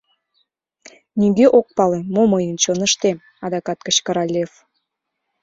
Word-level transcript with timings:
—Нигӧ 1.19 1.45
ок 1.57 1.67
пале, 1.77 1.99
мо 2.13 2.23
мыйын 2.33 2.57
чоныштем!— 2.63 3.17
адакат 3.45 3.79
кычкыра 3.85 4.25
Лев. 4.33 4.51